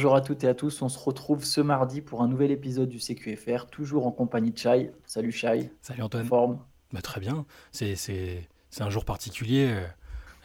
[0.00, 0.80] Bonjour à toutes et à tous.
[0.80, 4.56] On se retrouve ce mardi pour un nouvel épisode du CQFR, toujours en compagnie de
[4.56, 4.92] Chai.
[5.04, 5.70] Salut Chai.
[5.82, 6.24] Salut Antoine.
[6.24, 6.58] Forme.
[6.90, 7.44] Bah, très bien.
[7.70, 7.98] C'est
[8.78, 9.86] un jour particulier, euh,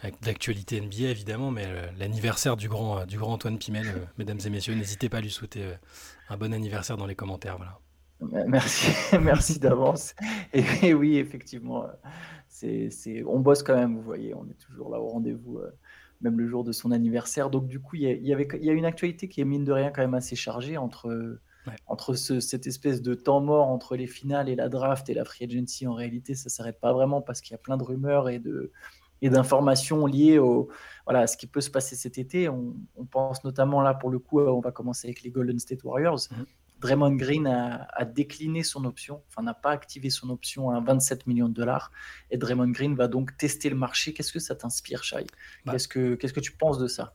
[0.02, 4.40] avec d'actualité NBA évidemment, mais euh, l'anniversaire du grand, du grand Antoine Pimel, euh, mesdames
[4.44, 5.64] et messieurs, n'hésitez pas à lui souhaiter
[6.28, 7.56] un bon anniversaire dans les commentaires.
[7.56, 7.78] Voilà.
[8.46, 8.92] Merci,
[9.22, 10.14] merci d'avance.
[10.52, 11.86] Et, oui, effectivement,
[12.50, 12.90] c'est
[13.26, 15.60] on bosse quand même, vous voyez, on est toujours là au rendez-vous
[16.20, 17.50] même le jour de son anniversaire.
[17.50, 19.72] Donc du coup, il y, avait, il y a une actualité qui est mine de
[19.72, 21.40] rien quand même assez chargée entre,
[21.86, 25.44] entre cette espèce de temps mort entre les finales et la draft et la free
[25.44, 25.86] agency.
[25.86, 28.72] En réalité, ça s'arrête pas vraiment parce qu'il y a plein de rumeurs et de
[29.22, 30.68] et d'informations liées au,
[31.06, 32.50] voilà, à ce qui peut se passer cet été.
[32.50, 32.74] On,
[33.10, 36.20] pense notamment là, pour le coup, on va commencer avec les Golden State Warriors.
[36.30, 36.44] Mmh.
[36.80, 41.48] Draymond Green a, décliné son option, enfin n'a pas activé son option à 27 millions
[41.48, 41.90] de dollars.
[42.30, 44.12] Et Draymond Green va donc tester le marché.
[44.12, 45.26] Qu'est-ce que ça t'inspire, Shai?
[45.64, 45.72] Bah.
[45.72, 47.14] qu'est-ce, que, qu'est-ce que tu penses de ça?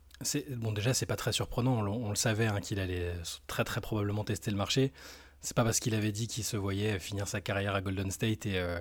[0.58, 1.80] Bon, déjà, c'est pas très surprenant.
[1.80, 3.14] On, le savait hein, qu'il allait
[3.48, 4.92] très très probablement tester le marché.
[5.42, 8.46] C'est pas parce qu'il avait dit qu'il se voyait finir sa carrière à Golden State
[8.46, 8.80] et, euh,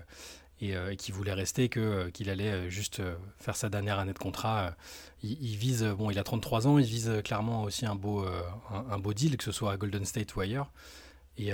[0.63, 3.03] euh, et, qui voulait rester que euh, qu'il allait euh, juste
[3.39, 4.75] faire sa dernière année de contrat.
[5.23, 8.25] Il, vise, bon, il a 33 ans, il vise clairement aussi un beau,
[8.71, 10.73] un, beau deal, que ce soit à Golden State ou ailleurs.
[11.37, 11.53] Et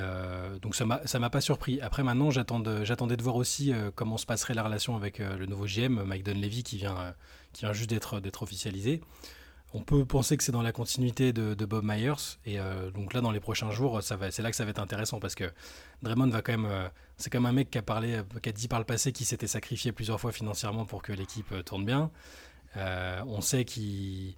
[0.62, 1.80] donc ça ça m'a pas surpris.
[1.80, 6.04] Après maintenant j'attendais de voir aussi comment se passerait la relation avec le nouveau GM
[6.04, 7.12] Mike Dunleavy qui vient
[7.52, 9.00] qui vient juste d'être officialisé.
[9.77, 12.38] On peut penser que c'est dans la continuité de, Bob Myers.
[12.46, 15.20] Et euh, donc là, dans les prochains jours, c'est là que ça va être intéressant
[15.20, 15.52] parce que
[16.00, 16.64] Draymond va quand même.
[16.64, 19.27] Euh, c'est comme un mec qui a, parlé, qui a dit par le passé qu'il
[19.27, 22.10] s'était sacrifié plusieurs fois financièrement pour que l'équipe euh, tourne bien.
[22.74, 24.34] on sait qu'il.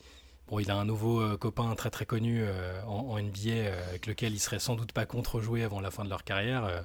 [0.48, 2.42] Bon, il a un nouveau copain très très connu
[2.86, 6.08] en, NBA avec lequel il serait sans doute pas contre jouer avant la fin de
[6.08, 6.82] leur carrière,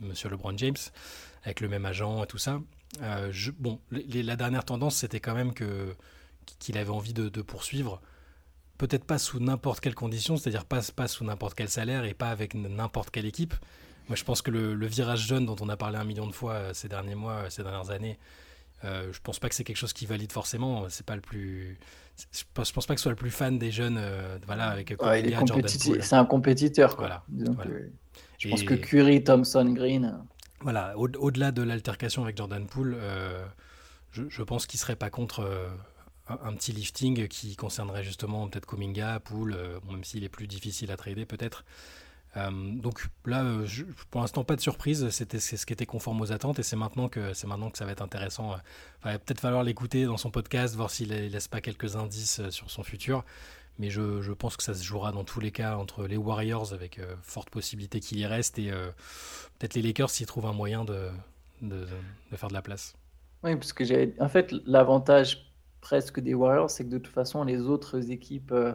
[0.00, 0.76] Monsieur LeBron James,
[1.44, 2.60] avec le même agent et tout ça.
[3.58, 5.94] Bon, la dernière tendance, c'était quand même que
[6.58, 8.00] qu'il avait envie de, poursuivre.
[8.78, 12.28] Peut-être pas sous n'importe quelle condition, c'est-à-dire pas, pas sous n'importe quel salaire et pas
[12.28, 13.54] avec n'importe quelle équipe.
[14.08, 16.52] Moi, je pense que le, virage jeune dont on a parlé un million de fois
[16.52, 18.18] euh, ces derniers mois, euh, ces dernières années,
[18.84, 20.88] euh, je pense pas que c'est quelque chose qui valide forcément.
[20.88, 21.78] C'est pas le plus.
[22.32, 24.00] Je pense, pense pas que ce soit le plus fan des jeunes.
[24.46, 26.96] voilà, avec C'est un compétiteur.
[26.96, 27.24] Quoi.
[27.28, 27.66] Voilà.
[28.38, 30.18] je pense que Curry, Thompson, Green.
[30.60, 30.96] Voilà.
[30.96, 32.96] Au-delà de l'altercation avec Jordan Poole,
[34.12, 35.70] je, je, pense qu'il serait pas contre
[36.28, 40.90] un, petit lifting qui concernerait justement peut-être Cominga, Pool, euh, même s'il est plus difficile
[40.90, 41.64] à trader peut-être.
[42.36, 43.66] Euh, donc là, euh,
[44.10, 45.08] pour l'instant, pas de surprise.
[45.10, 47.92] C'était ce qui était conforme aux attentes et c'est maintenant que maintenant que ça va
[47.92, 48.56] être intéressant.
[49.04, 52.70] Il va peut-être falloir l'écouter dans son podcast, voir s'il laisse pas quelques indices sur
[52.70, 53.24] son futur.
[53.78, 56.98] Mais je, pense que ça se jouera dans tous les cas entre les Warriors avec
[57.20, 58.70] forte possibilité qu'il y reste et
[59.58, 61.10] peut-être les Lakers s'ils trouvent un moyen de,
[61.60, 61.86] de,
[62.34, 62.94] faire de la place.
[63.42, 65.45] Oui, parce que j'ai en fait l'avantage
[65.86, 68.74] presque des Warriors, c'est que de toute façon, les autres équipes euh,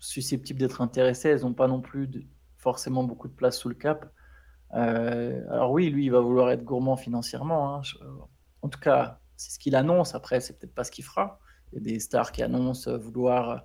[0.00, 2.26] susceptibles d'être intéressées, elles n'ont pas non plus
[2.56, 4.12] forcément beaucoup de place sous le cap.
[4.74, 7.76] Euh, alors oui, lui, il va vouloir être gourmand financièrement.
[7.76, 7.82] Hein.
[8.62, 10.16] en tout cas, c'est ce qu'il annonce.
[10.16, 11.38] Après, c'est peut-être pas ce qu'il fera.
[11.70, 13.64] Il y a des stars qui annoncent vouloir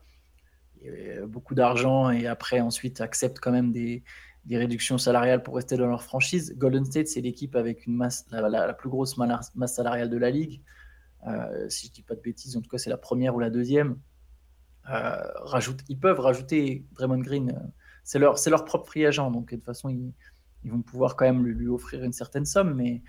[0.85, 4.03] euh, beaucoup d'argent et après ensuite acceptent quand même des,
[4.47, 6.53] réductions salariales pour rester dans leur franchise.
[6.55, 10.61] Golden State, c'est l'équipe avec la, plus grosse masse salariale de la ligue.
[11.27, 13.49] Euh, si je dis pas de bêtises, en tout cas c'est la première ou la
[13.49, 13.99] deuxième.
[14.89, 15.17] Euh,
[15.89, 17.67] ils peuvent rajouter Draymond Green, euh,
[18.03, 20.13] c'est leur, propre free agent, donc de toute façon ils,
[20.63, 23.01] vont pouvoir quand même lui, offrir une certaine somme, mais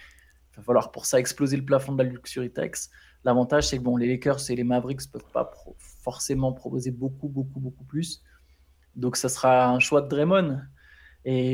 [0.52, 2.90] il va falloir pour ça exploser le plafond de la luxury tax.
[3.24, 5.50] L'avantage c'est que bon, les Lakers et les Mavericks peuvent pas
[6.02, 8.22] forcément proposer beaucoup, beaucoup, beaucoup plus.
[8.96, 10.60] Donc ça sera un choix de Draymond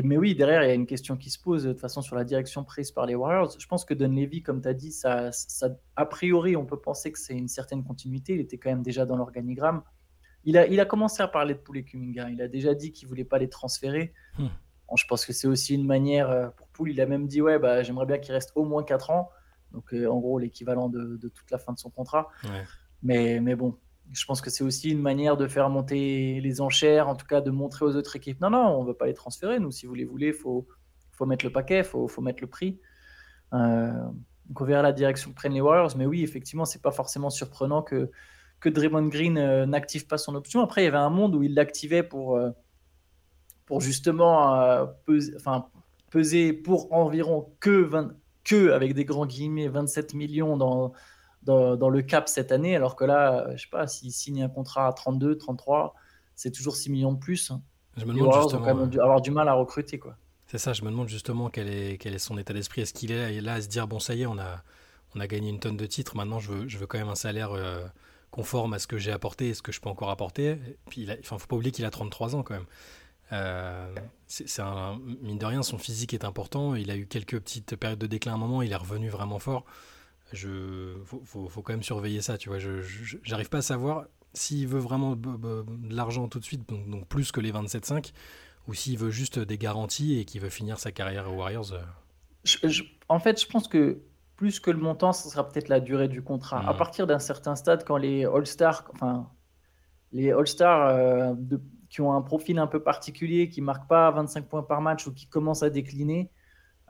[0.05, 2.15] mais oui, derrière, il y a une question qui se pose de toute façon sur
[2.15, 3.57] la direction prise par les Warriors.
[3.59, 5.31] Je pense que Levy, comme tu as dit, ça,
[5.97, 8.35] a priori, on peut penser que c'est une certaine continuité.
[8.35, 9.83] Il était quand même déjà dans l'organigramme.
[10.45, 12.31] Il a, il a commencé à parler de Poul et Kuminga.
[12.31, 14.13] Il a déjà dit qu'il voulait pas les transférer.
[14.39, 14.49] Hmm.
[14.97, 16.91] je pense que c'est aussi une manière euh, pour Poul.
[16.91, 19.31] Il a même dit ouais, bah, j'aimerais bien qu'il reste au moins 4 ans.
[19.73, 22.29] Donc, euh, en gros, l'équivalent de, toute la fin de son contrat.
[23.03, 23.77] Mais, mais bon,
[24.13, 27.41] je pense que c'est aussi une manière de faire monter les enchères, en tout cas
[27.41, 29.59] de montrer aux autres équipes non, non, on ne veut pas les transférer.
[29.59, 30.67] Nous, si vous les voulez, il faut,
[31.13, 32.81] faut mettre le paquet, il faut, faut, mettre le prix.
[33.53, 33.93] Euh,
[34.47, 35.97] donc on verra la direction que prennent les Warriors.
[35.97, 38.11] Mais oui, effectivement, c'est pas forcément surprenant que,
[38.61, 40.61] que Draymond Green euh, n'active pas son option.
[40.61, 42.51] Après, il y avait un monde où il l'activait pour, euh,
[43.67, 45.35] pour justement peser,
[46.11, 48.15] peser pour environ que, 20,
[48.45, 50.93] que, avec des grands guillemets, 27 millions dans
[51.45, 54.87] dans, le cap cette année, alors que là, je sais pas, s'il signe un contrat
[54.87, 55.95] à 32, 33,
[56.35, 57.53] c'est toujours 6 millions de plus.
[57.97, 59.99] Je me demande justement, quand même avoir du mal à recruter.
[59.99, 60.17] quoi.
[60.47, 62.83] C'est ça, je me demande justement quel est, quel est son état d'esprit.
[62.83, 64.63] Est-ce qu'il est là à se dire, bon, ça y est, on a,
[65.15, 67.15] on a gagné une tonne de titres, maintenant je veux, je veux quand même un
[67.15, 67.85] salaire euh,
[68.31, 70.51] conforme à ce que j'ai apporté et ce que je peux encore apporter.
[70.51, 72.67] Et puis, il enfin, faut pas oublier qu'il a 33 ans quand même.
[73.33, 73.95] Euh,
[74.27, 76.75] c'est un mine de rien, son physique est important.
[76.75, 78.63] Il a eu quelques petites périodes de déclin à un moment.
[78.63, 79.65] Il est revenu vraiment fort.
[80.33, 82.39] Je, faut, faut, quand même surveiller ça.
[82.39, 82.81] Tu vois, je,
[83.23, 87.31] j'arrive pas à savoir s'il veut vraiment de l'argent tout de suite, donc, donc plus
[87.31, 88.13] que les 27,5,
[88.67, 91.73] ou s'il veut juste des garanties et qu'il veut finir sa carrière aux Warriors.
[91.73, 92.69] Euh.
[93.09, 94.01] en fait, je pense que
[94.37, 96.59] plus que le montant, ce sera peut-être la durée du contrat.
[96.59, 96.77] À hmm.
[96.77, 99.31] partir d'un certain stade, quand les All-Stars, enfin,
[100.13, 101.35] les All-Stars euh,
[101.89, 105.07] qui ont un profil un peu particulier, qui ne marquent pas 25 points par match
[105.07, 106.31] ou qui commencent à décliner,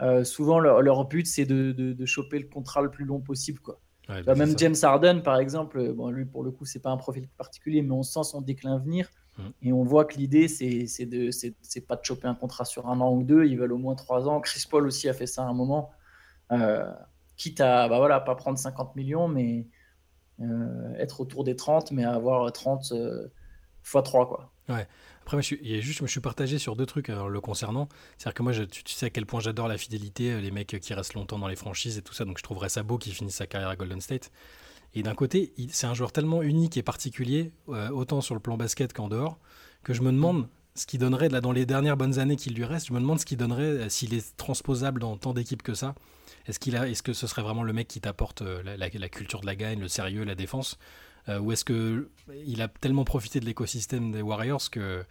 [0.00, 3.60] euh, souvent leur, but c'est de, de, choper le contrat le plus long possible.
[3.60, 3.80] Quoi.
[4.08, 7.28] Bah, même James Harden, par exemple, bon, lui pour le coup, c'est pas un profil
[7.38, 9.08] particulier, mais on sent son déclin venir.
[9.38, 9.50] Hmm.
[9.62, 13.00] Et on voit que l'idée, c'est de, c'est pas de choper un contrat sur un
[13.00, 14.40] an ou deux, ils veulent au moins trois ans.
[14.40, 15.90] Chris Paul aussi a fait ça à un moment.
[16.52, 16.90] Euh,
[17.36, 19.66] quitte à bah voilà, pas prendre 50 millions, mais
[20.40, 22.92] euh, être autour des 30, mais avoir 30
[23.84, 24.28] euh, x 3.
[24.28, 24.50] Quoi.
[24.68, 24.86] Ouais.
[25.22, 27.88] Après, moi, je, suis, juste, je me suis partagé sur deux trucs le concernant.
[28.18, 30.94] C'est-à-dire que moi, tu, sais à quel point j'adore la fidélité, euh, les mecs qui
[30.94, 32.24] restent longtemps dans les franchises et tout ça.
[32.24, 34.30] Donc, je trouverais ça beau qu'il finisse sa carrière à Golden State.
[34.94, 38.92] Et d'un côté, c'est un joueur tellement unique et particulier, autant sur le plan basket
[38.92, 39.40] qu'en dehors,
[39.82, 42.64] que je me demande ce qu'il donnerait là, dans les dernières bonnes années qu'il lui
[42.64, 42.86] reste.
[42.86, 45.96] Je me demande ce qu'il donnerait s'il est transposable dans tant d'équipes que ça.
[46.46, 49.40] Est-ce qu'il a, est-ce que ce serait vraiment le mec qui t'apporte euh, la, culture
[49.40, 52.08] de la gagne, le sérieux, la défense, euh, ou est-ce que
[52.46, 55.04] il a tellement profité de l'écosystème des Warriors que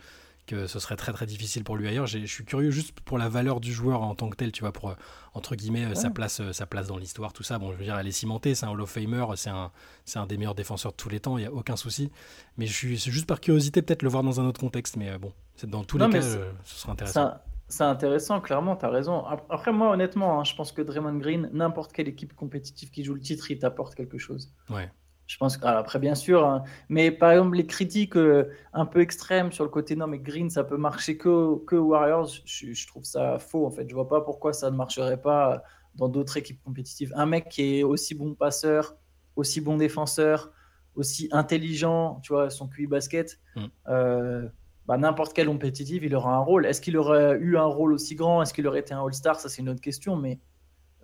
[0.45, 2.05] que ce serait très très difficile pour lui ailleurs.
[2.05, 4.73] Je suis curieux juste pour la valeur du joueur en tant que tel, tu vois,
[4.73, 4.95] pour euh,
[5.33, 7.59] entre guillemets sa place, sa place dans l'histoire, tout ça.
[7.59, 9.71] Bon, je veux dire, elle est cimentée, c'est un Hall of Famer, c'est un,
[10.05, 12.11] c'est un des meilleurs défenseurs de tous les temps, il y a aucun souci.
[12.57, 15.31] Mais je suis, juste par curiosité peut-être le voir dans un autre contexte, mais bon,
[15.55, 17.35] c'est dans tous les cas, ce serait intéressant.
[17.69, 19.25] C'est intéressant, clairement, tu as raison.
[19.25, 23.15] Après, moi, honnêtement, hein, je pense que Draymond Green, n'importe quelle équipe compétitive qui joue
[23.15, 24.53] le titre, il t'apporte quelque chose.
[24.69, 24.91] Ouais.
[25.25, 29.51] Je pense après, bien sûr, hein, mais par exemple, les critiques euh, un peu extrêmes
[29.51, 33.39] sur le côté non, mais Green, ça peut marcher que, que Warriors, je, trouve ça
[33.39, 33.87] faux en fait.
[33.89, 35.63] Je vois pas pourquoi ça ne marcherait pas
[35.95, 37.13] dans d'autres équipes compétitives.
[37.15, 38.95] Un mec qui est aussi bon passeur,
[39.35, 40.51] aussi bon défenseur,
[40.95, 43.39] aussi intelligent, tu vois, son QI basket.
[43.55, 43.65] Mm.
[43.87, 44.47] Euh,
[44.85, 46.65] bah, n'importe quel compétitif, il aura un rôle.
[46.65, 48.41] Est-ce qu'il aurait eu un rôle aussi grand?
[48.41, 49.39] Est-ce qu'il aurait été un All-Star?
[49.39, 50.17] Ça, c'est une autre question.
[50.17, 50.39] Mais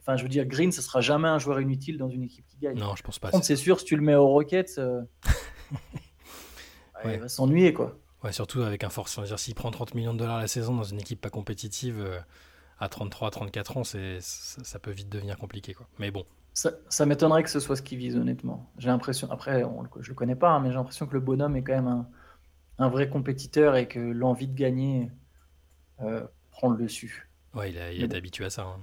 [0.10, 2.58] enfin, je veux dire, Green, ce sera jamais un joueur inutile dans une équipe qui
[2.58, 2.78] gagne.
[2.78, 3.32] Non, je pense pas.
[3.42, 5.02] c'est sûr, si tu le mets aux Rockets, euh,
[7.06, 7.98] il va s'ennuyer, quoi.
[8.24, 9.20] Ouais, surtout avec un force.
[9.38, 12.20] S'il prend 30 millions de dollars la saison dans une équipe pas compétitive euh,
[12.80, 15.88] à 33, 34 ans, c'est, ça, peut vite devenir compliqué, quoi.
[16.00, 16.26] Mais bon.
[16.54, 18.70] Ça, m'étonnerait que ce soit ce qu'il vise, honnêtement.
[18.78, 21.56] J'ai l'impression, après, on, je le connais pas, hein, mais j'ai l'impression que le bonhomme
[21.56, 22.10] est quand même un
[22.80, 25.12] un vrai compétiteur et que l'envie de gagner
[26.00, 27.30] euh, prend le dessus.
[27.54, 28.64] Ouais, il, est habitué à ça.
[28.64, 28.80] Hein.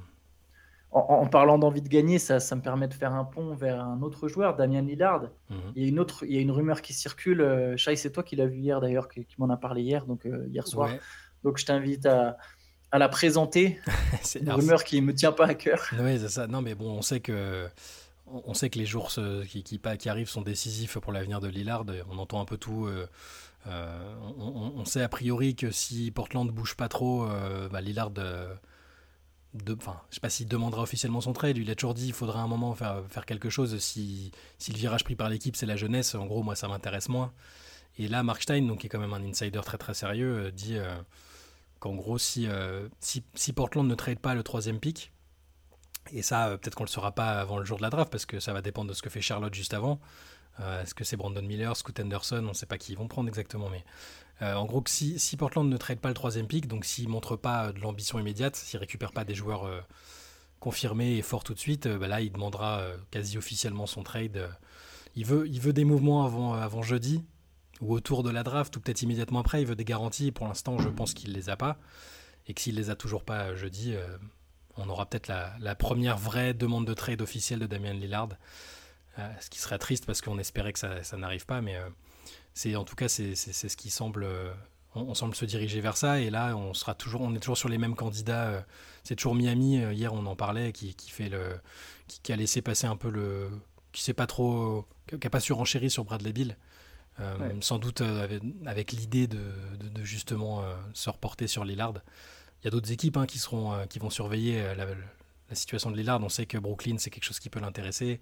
[0.98, 4.00] En, parlant d'envie de gagner, ça, ça, me permet de faire un pont vers un
[4.00, 5.24] autre joueur, Damien Lillard.
[5.50, 5.58] Mhm.
[5.74, 7.42] Il, y a une autre, il y a une rumeur qui circule.
[7.42, 10.24] Euh, Chai, c'est toi qui l'as vu hier d'ailleurs, qui, m'en a parlé hier, donc
[10.24, 10.88] euh, hier soir.
[11.44, 12.38] Donc je t'invite à,
[12.90, 13.78] à, la présenter.
[14.22, 15.86] c'est une rumeur qui me tient pas à cœur.
[16.00, 16.46] Oui, c'est ça.
[16.46, 17.68] Non, mais bon, on sait que
[18.26, 19.12] on sait que les jours
[19.46, 21.84] qui, qui, qui arrivent sont décisifs pour l'avenir de Lillard.
[22.10, 22.88] On entend un peu tout.
[23.68, 28.12] Euh, on, sait a priori que si Portland ne bouge pas trop, euh, bah, Lillard,
[28.18, 28.54] euh,
[29.64, 31.58] de, enfin, je sais pas s'il demandera officiellement son trade.
[31.58, 33.78] Il a toujours dit qu'il faudra un moment faire, quelque chose.
[33.78, 34.32] Si,
[34.68, 37.32] le virage pris par l'équipe, c'est la jeunesse, en gros, moi, ça m'intéresse moins.
[37.98, 40.76] Et là, Mark Stein, donc, qui est quand même un insider très très sérieux, dit
[41.80, 42.46] qu'en gros, si,
[43.00, 45.12] si, Portland ne trade pas le troisième pick,
[46.12, 48.40] et ça, peut-être qu'on le saura pas avant le jour de la draft, parce que
[48.40, 50.00] ça va dépendre de ce que fait Charlotte juste avant.
[50.60, 53.08] Euh, est-ce que c'est Brandon Miller, Scoot Anderson On ne sait pas qui ils vont
[53.08, 53.84] prendre exactement, mais
[54.42, 57.10] euh, en gros, si, si, Portland ne trade pas le troisième pick, donc s'il ne
[57.10, 59.80] montre pas de l'ambition immédiate, s'il ne récupère pas des joueurs euh,
[60.60, 64.48] confirmés et forts tout de suite, bah là, il demandera quasi officiellement son trade.
[65.14, 67.22] il, veut, des mouvements avant, jeudi,
[67.80, 69.62] ou autour de la draft, ou peut-être immédiatement après.
[69.62, 70.32] Il veut des garanties.
[70.32, 71.78] Pour l'instant, je pense qu'il ne les a pas.
[72.46, 73.94] Et que s'il ne les a toujours pas jeudi,
[74.76, 78.30] on aura peut-être la, première vraie demande de trade officielle de Damien Lillard.
[79.18, 81.88] Euh, ce qui serait triste parce qu'on espérait que ça, n'arrive pas, mais euh,
[82.56, 84.50] c'est en tout cas c'est ce qui semble euh,
[84.94, 86.20] on, semble se diriger vers ça.
[86.20, 88.64] Et là on sera toujours on est toujours sur les mêmes candidats
[89.04, 91.60] c'est toujours Miami hier on en parlait qui, qui fait le
[92.08, 93.50] qui, a laissé passer un peu le
[93.92, 96.56] qui sait pas trop qui n'a pas surenchéri sur Bradley Bill.
[97.60, 98.02] Sans doute
[98.66, 99.40] avec, l'idée de,
[99.80, 101.94] de, justement se reporter sur Lillard.
[102.60, 104.86] Il y a d'autres équipes hein, qui seront qui vont surveiller la,
[105.48, 106.22] la, situation de Lillard.
[106.22, 108.20] On sait que Brooklyn c'est quelque chose qui peut l'intéresser.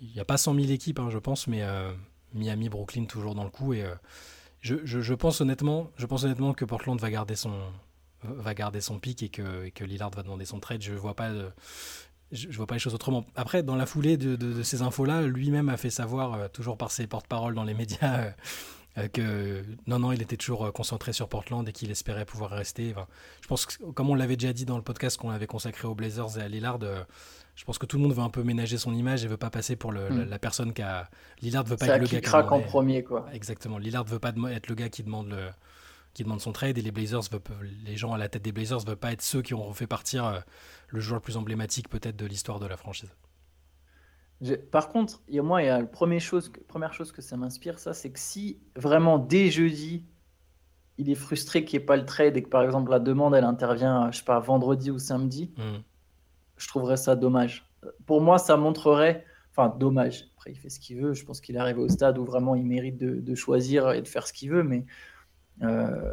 [0.00, 1.92] Il n'y a pas 100 000 équipes, hein, je pense, mais euh,
[2.34, 3.72] Miami, Brooklyn toujours dans le coup.
[3.72, 3.94] Et euh,
[4.60, 7.52] je, pense honnêtement, je pense honnêtement que Portland va garder son
[8.22, 10.82] va garder son pic et que, que Lillard va demander son trade.
[10.82, 11.30] Je vois pas.
[12.32, 13.26] je, vois pas les choses autrement.
[13.36, 17.54] Après, dans la foulée de, ces infos-là, lui-même a fait savoir, toujours par ses porte-paroles
[17.54, 18.32] dans les médias,
[19.12, 22.94] que non, non, il était toujours concentré sur Portland et qu'il espérait pouvoir rester.
[23.42, 25.94] je pense que, comme on l'avait déjà dit dans le podcast qu'on avait consacré aux
[25.94, 26.78] Blazers et à Lillard,
[27.54, 29.50] je pense que tout le monde veut un peu ménager son image et veut pas
[29.50, 30.38] passer pour le, la, hmm.
[30.40, 31.08] personne qui a.
[31.40, 33.26] Lillard veut pas être le gars qui craque en premier, quoi.
[33.32, 33.78] Exactement.
[33.78, 35.50] Lillard veut pas être le gars qui demande le
[36.14, 38.78] qui demande son trade et les Blazers veulent, les gens à la tête des Blazers
[38.78, 40.38] veulent pas être ceux qui ont fait partir euh,
[40.86, 43.10] le joueur le plus emblématique peut-être de l'histoire de la franchise.
[44.70, 47.20] Par contre, il y a moi, il y a la première chose, première chose que
[47.20, 50.04] ça m'inspire, ça, c'est que si vraiment dès jeudi,
[50.98, 53.34] il est frustré qu'il n'y ait pas le trade et que par exemple la demande
[53.34, 55.80] elle intervient, je sais pas, vendredi ou samedi, hmm
[56.56, 57.68] je trouverais ça dommage.
[58.06, 60.28] Pour moi, ça montrerait, enfin dommage.
[60.34, 61.14] Après, il fait ce qu'il veut.
[61.14, 64.08] Je pense qu'il est arrivé au stade où vraiment il mérite de, choisir et de
[64.08, 64.84] faire ce qu'il veut, mais
[65.62, 66.12] euh,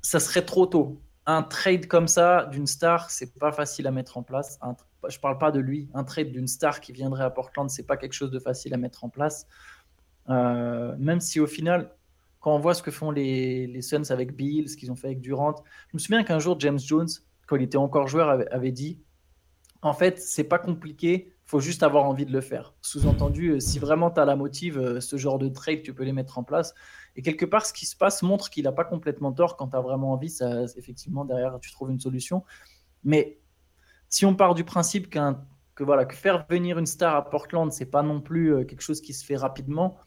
[0.00, 1.00] ça serait trop tôt.
[1.24, 4.58] Un trade comme ça d'une star, c'est pas facile à mettre en place.
[4.60, 4.74] Un,
[5.08, 5.88] je parle pas de lui.
[5.94, 8.76] Un trade d'une star qui viendrait à Portland, c'est pas quelque chose de facile à
[8.76, 9.46] mettre en place.
[10.28, 11.90] Euh, même si au final,
[12.40, 15.20] quand on voit ce que font les Suns avec Bill, ce qu'ils ont fait avec
[15.20, 15.54] Durant,
[15.90, 17.08] je me souviens qu'un jour James Jones,
[17.46, 18.98] quand il était encore joueur, avait dit
[19.82, 21.34] en fait, c'est pas compliqué.
[21.44, 22.72] faut juste avoir envie de le faire.
[22.80, 26.04] Sous-entendu, euh, si vraiment tu as la motive, euh, ce genre de trade, tu peux
[26.04, 26.72] les mettre en place.
[27.16, 29.56] Et quelque part, ce qui se passe montre qu'il n'a pas complètement tort.
[29.56, 32.44] Quand tu as vraiment envie, ça, effectivement, derrière, tu trouves une solution.
[33.04, 33.40] Mais
[34.08, 37.90] si on part du principe que voilà que faire venir une star à Portland, c'est
[37.90, 39.98] pas non plus euh, quelque chose qui se fait rapidement.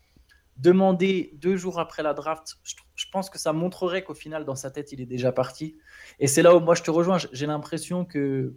[0.58, 4.55] Demander deux jours après la draft, je, je pense que ça montrerait qu'au final, dans
[4.55, 5.77] sa tête, il est déjà parti.
[6.20, 7.17] Et c'est là où moi je te rejoins.
[7.34, 8.55] J'ai l'impression que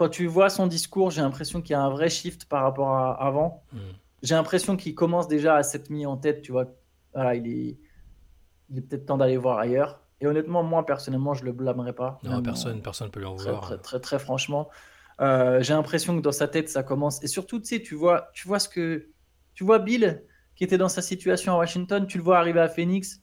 [0.00, 2.94] quand tu vois son discours, j'ai l'impression qu'il y a un vrai shift par rapport
[2.94, 3.62] à avant.
[3.70, 3.80] Hmm.
[4.22, 6.68] J'ai l'impression qu'il commence déjà à s'être mis en tête, tu vois.
[7.12, 7.78] Voilà, il est,
[8.70, 10.00] il est peut-être temps d'aller voir ailleurs.
[10.22, 12.18] Et honnêtement, moi, personnellement, je le blâmerai pas.
[12.22, 13.60] Non, personne, personne peut lui en vouloir.
[13.60, 14.70] Très, très, très, franchement.
[15.20, 17.22] Euh, j'ai l'impression que dans sa tête, ça commence.
[17.22, 19.10] Et surtout, tu sais, tu vois, tu vois ce que.
[19.52, 20.24] Tu vois Bill,
[20.56, 23.20] qui était dans sa situation à Washington, tu le vois arriver à Phoenix.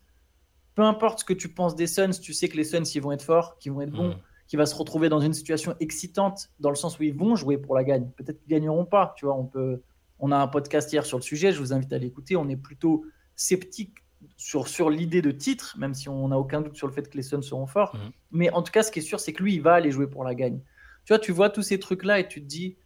[0.76, 3.14] Peu importe ce que tu penses des Suns, tu sais que les Suns, ils vont
[3.14, 4.10] être forts, qu'ils vont être bons.
[4.10, 7.36] Hmm qui va se retrouver dans une situation excitante dans le sens où ils vont
[7.36, 8.10] jouer pour la gagne.
[8.16, 9.14] Peut-être qu'ils gagneront pas.
[9.18, 9.82] Tu vois, on peut.
[10.20, 11.52] On a un podcast hier sur le sujet.
[11.52, 12.36] Je vous invite à l'écouter.
[12.36, 14.04] On est plutôt sceptique
[14.36, 17.16] sur, sur l'idée de titre, même si on n'a aucun doute sur le fait que
[17.18, 17.96] les Suns seront forts.
[17.96, 18.12] Mhm.
[18.32, 20.08] Mais en tout cas, ce qui est sûr, c'est que lui, il va aller jouer
[20.08, 20.60] pour la gagne.
[21.06, 22.78] Tu vois, tu vois tous ces trucs-là et tu te dis,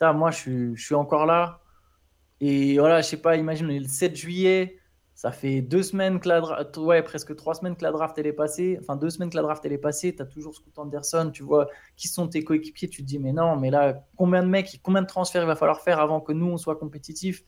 [0.00, 1.60] moi, je suis, je suis encore là.
[2.40, 4.78] Et voilà, je sais pas, imagine, le 7 juillet,
[5.20, 8.32] ça fait deux semaines que la draft, ouais, presque trois semaines que la draft est
[8.32, 8.78] passée.
[8.80, 10.16] Enfin, deux semaines que la draft est passée.
[10.16, 11.30] Tu as toujours Scoot Anderson.
[11.30, 12.88] Tu vois qui sont tes coéquipiers.
[12.88, 15.56] Tu te dis, mais non, mais là, combien de mecs, combien de transferts il va
[15.56, 17.44] falloir faire avant que nous on soit compétitifs?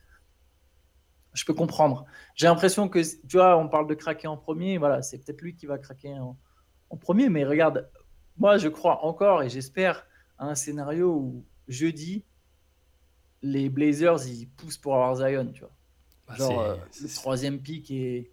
[1.33, 2.05] Je peux comprendre.
[2.35, 4.76] J'ai l'impression que, tu vois, on parle de craquer en premier.
[4.76, 6.37] Voilà, c'est peut-être lui qui va craquer en,
[6.99, 7.31] premier.
[7.31, 7.88] Mais regarde,
[8.37, 12.26] moi, je crois encore et j'espère à un scénario où jeudi,
[13.41, 15.50] les Blazers ils poussent pour avoir Zion.
[15.55, 15.73] Tu vois.
[16.29, 18.31] Bah, Genre, euh, le troisième pic et,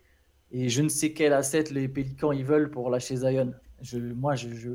[0.51, 3.53] et je ne sais quel asset les Pélicans ils veulent pour lâcher Zion.
[3.81, 4.69] Je, moi, je, je,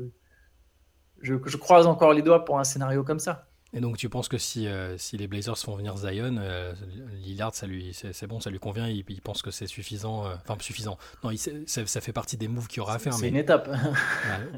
[1.21, 3.47] je, croise encore les doigts pour un scénario comme ça.
[3.73, 6.73] Et donc, tu penses que si, euh, si les Blazers font venir Zion, euh,
[7.15, 10.23] Lillard, ça lui, c'est, bon, ça lui convient, il, pense que c'est suffisant.
[10.25, 10.97] enfin, suffisant.
[11.23, 13.13] Non, il, ça, ça, fait partie des moves qu'il aura à faire.
[13.13, 13.69] C'est une étape.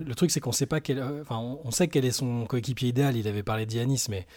[0.05, 1.01] le truc, c'est qu'on sait pas quel.
[1.01, 3.15] Enfin, on, sait quel est son coéquipier idéal.
[3.15, 4.27] Il avait parlé d'Yanis, mais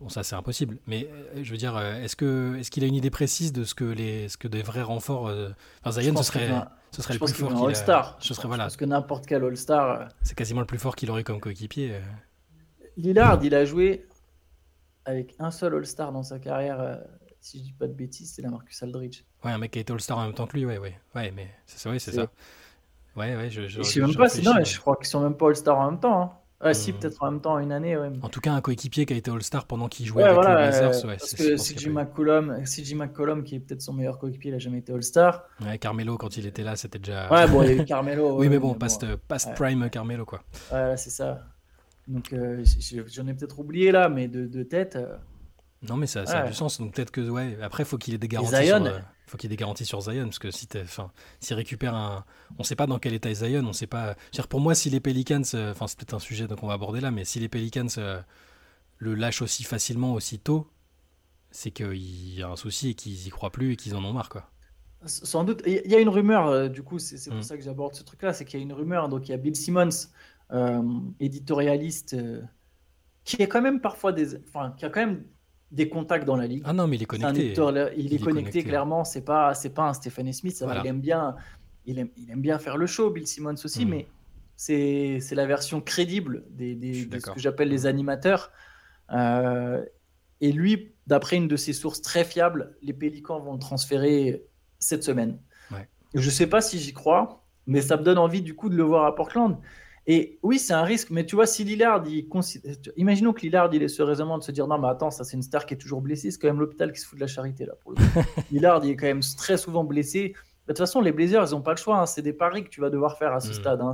[0.00, 0.78] Bon, ça c'est impossible.
[0.86, 3.64] Mais euh, je veux dire, euh, est-ce que est-ce qu'il a une idée précise de
[3.64, 5.50] ce que les ce que des vrais renforts euh...
[5.84, 6.48] Enfin, Zion, ce serait
[6.90, 7.66] ce serait le plus fort.
[7.66, 8.16] All Star.
[8.18, 8.64] Ce serait voilà.
[8.64, 10.00] Parce que n'importe quel All Star.
[10.00, 12.00] Euh, c'est quasiment le plus fort qu'il aurait comme coéquipier.
[12.96, 14.06] Lillard, il a joué
[15.04, 16.98] avec un seul All Star dans sa carrière.
[17.38, 19.22] si je dis pas de bêtises, c'est la Marcus Aldridge.
[19.44, 20.98] Ouais, un mec qui a été All Star en même temps que lui, ouais, ouais,
[21.14, 22.26] ouais, mais c'est ouais, c'est ça.
[23.16, 23.68] Ouais, ouais, je.
[23.68, 25.90] je, je sais même pas, non, je crois qu'ils sont même pas All Star en
[25.90, 26.22] même temps.
[26.22, 26.32] Hein.
[26.62, 26.96] Ouais, si, hmm.
[26.96, 27.96] peut-être en même temps, une année.
[27.96, 28.10] Ouais.
[28.20, 31.04] En tout cas, un coéquipier qui a été All-Star pendant qu'il jouait avec les Blazers.
[31.06, 34.58] Ouais, parce que CJ McCollum, CJ McCollum, qui est peut-être son meilleur coéquipier, il n'a
[34.58, 35.44] jamais été All-Star.
[35.64, 37.32] Ouais, Carmelo, quand il était là, c'était déjà.
[37.32, 38.38] Ouais, bon, il y a eu Carmelo.
[38.38, 40.42] oui, mais bon, past, past prime Carmelo, quoi.
[40.70, 41.46] Ouais, c'est ça.
[42.06, 42.62] Donc, euh,
[43.06, 44.96] j'en ai peut-être oublié là, mais de, de tête.
[44.96, 45.16] Euh,
[45.82, 46.78] non, mais ça, ça a du sens.
[46.78, 48.66] Donc, peut-être que, ouais, après, faut qu'il ait des garanties.
[48.66, 51.94] Sur, euh, faut qu'il ait des garanties sur Zion, parce que si enfin, s'il récupère
[51.94, 52.24] un,
[52.58, 54.16] on sait pas dans quel état est Zion, on sait pas.
[54.48, 57.10] pour moi, si les Pelicans, euh, enfin, c'est peut-être un sujet qu'on va aborder là,
[57.10, 58.20] mais si les Pelicans euh,
[58.98, 60.68] le lâchent aussi facilement, aussi tôt,
[61.50, 64.12] c'est qu'il y a un souci et qu'ils y croient plus et qu'ils en ont
[64.12, 64.50] marre, quoi.
[65.06, 65.62] Sans doute.
[65.64, 67.42] Il y a une rumeur, euh, du coup, c'est pour mm.
[67.42, 69.08] ça que j'aborde ce truc-là, c'est qu'il y a une rumeur.
[69.08, 70.08] Donc, il y a Bill Simmons,
[71.20, 72.16] éditorialiste,
[73.24, 75.24] qui est quand même parfois des, enfin, qui a quand même
[75.70, 76.62] des contacts dans la ligue.
[76.64, 77.54] Ah non, mais il est connecté.
[77.96, 79.04] il, est, connecté, clairement.
[79.04, 80.62] C'est pas, c'est pas un Stephen Smith.
[80.62, 81.36] Il aime bien,
[81.86, 83.88] il aime, il aime bien faire le show, Bill Simmons aussi, hmm.
[83.88, 84.06] mais
[84.56, 88.50] c'est la version crédible des, des de ce que j'appelle les animateurs.
[89.12, 89.84] Euh,
[90.40, 94.44] et lui, d'après une de ses sources très fiables, les Pélicans vont le transférer
[94.78, 95.38] cette semaine.
[96.12, 98.74] Je ne sais pas si j'y crois, mais ça me donne envie du coup de
[98.74, 99.58] le voir à Portland.
[100.06, 102.26] Et oui, c'est un risque, mais tu vois, si Lillard, il
[102.96, 105.36] imaginons que Lillard, il ait ce raisonnement de se dire non, mais attends, ça c'est
[105.36, 107.26] une star qui est toujours blessée, c'est quand même l'hôpital qui se fout de la
[107.26, 107.74] charité là.
[107.80, 107.98] Pour le
[108.50, 110.34] Lillard, il est quand même très souvent blessé.
[110.66, 112.06] De toute façon, les Blazers, ils n'ont pas le choix, hein.
[112.06, 113.54] c'est des paris que tu vas devoir faire à ce hmm.
[113.54, 113.80] stade.
[113.80, 113.92] Hein.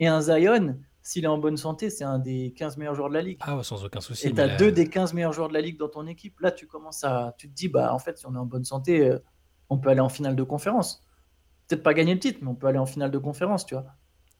[0.00, 3.14] Et un Zion, s'il est en bonne santé, c'est un des 15 meilleurs joueurs de
[3.14, 3.38] la ligue.
[3.40, 4.28] Ah, sans aucun souci.
[4.28, 6.38] Et tu as deux des 15 meilleurs joueurs de la ligue dans ton équipe.
[6.40, 7.34] Là, tu commences à.
[7.38, 9.18] Tu te dis, bah, en fait, si on est en bonne santé, euh,
[9.70, 11.02] on peut aller en finale de conférence.
[11.66, 13.86] Peut-être pas gagner le titre, mais on peut aller en finale de conférence, tu vois.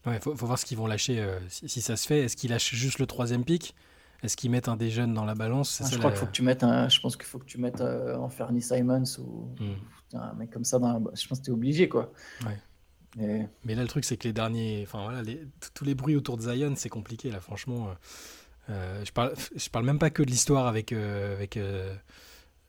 [0.08, 2.20] Ouais, faut, faut voir ce qu'ils vont lâcher euh, si, ça se fait.
[2.20, 3.74] Est-ce qu'ils lâchent juste le troisième pick
[4.22, 5.80] Est-ce qu'ils mettent un des jeunes dans la balance?
[5.84, 6.88] Ah, Je crois qu'il faut que tu mettes un.
[6.88, 10.16] Je pense qu'il faut que tu mettes euh, en Fernie Simons ou hmm.
[10.16, 10.78] un mec comme ça.
[10.78, 12.12] Dans Je pense que tu es obligé, quoi.
[12.44, 12.58] Ouais.
[13.16, 14.82] Mais là, le truc, c'est que les derniers.
[14.86, 15.22] Enfin, voilà,
[15.74, 17.88] tous les bruits autour de Zion, c'est compliqué, là, franchement.
[17.88, 17.94] Euh,
[18.70, 20.92] euh, je, parle, je parle même pas que de l'histoire avec.
[20.92, 21.58] Euh, avec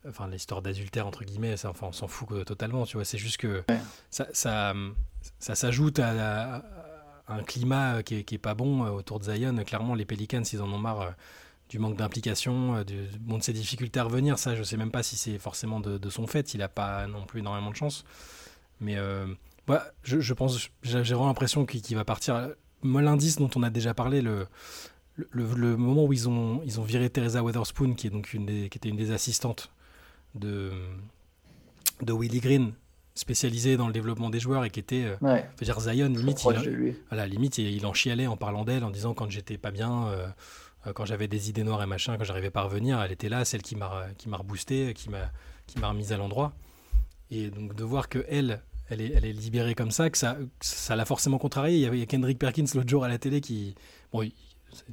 [0.08, 3.04] enfin, l'histoire d'adultère, entre guillemets, ça, enfin, on s'en fout totalement, tu vois.
[3.04, 3.62] C'est juste que
[4.10, 4.74] ça, ça,
[5.38, 6.64] ça s'ajoute à,
[7.30, 9.56] un climat qui est, pas bon autour de Zion.
[9.64, 11.14] Clairement, les Pelicans, ils en ont marre
[11.68, 14.38] du manque d'implication, de, bon, de ses difficultés à revenir.
[14.38, 16.54] Ça, je sais même pas si c'est forcément de, son fait.
[16.54, 18.04] Il a pas non plus énormément de chance.
[18.80, 18.96] Mais
[20.02, 22.50] je, pense, j'ai vraiment l'impression qu'il va partir.
[22.82, 24.46] Moi, l'indice dont on a déjà parlé, le,
[25.76, 29.70] moment où ils ont, viré Teresa Weatherspoon, qui, est donc qui était une des assistantes
[30.34, 30.72] de,
[32.02, 32.72] de Willie Green,
[33.20, 37.26] spécialisée dans le développement des joueurs et qui était, euh, dire Zion, limite, il, voilà,
[37.26, 40.26] limite, il, en chialait en parlant d'elle, en disant quand j'étais pas bien, euh,
[40.86, 43.28] euh, quand j'avais des idées noires et machin, quand j'arrivais pas à revenir, elle était
[43.28, 45.30] là, celle qui m'a qui m'a reboosté, qui m'a
[45.66, 46.54] qui m'a remise à l'endroit.
[47.30, 50.38] Et donc de voir que elle, elle est, elle est libérée comme ça, que ça,
[50.60, 51.76] ça l'a forcément contrarié.
[51.76, 53.74] Il y, a, Kendrick Perkins l'autre jour à la télé qui,
[54.12, 54.28] bon,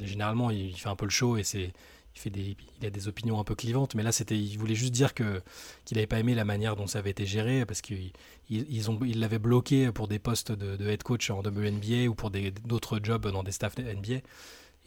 [0.04, 1.72] généralement, il fait un peu le show et c'est,
[2.18, 4.76] il fait des, il a des opinions un peu clivantes, mais là, c'était, il voulait
[4.76, 5.42] juste dire que
[5.86, 8.12] qu'il n'avait pas aimé la manière dont ça avait été géré parce qu'ils
[8.50, 12.32] ils ont, ils l'avaient bloqué pour des postes de, head coach en WNBA ou pour
[12.32, 14.22] d'autres jobs dans des staffs NBA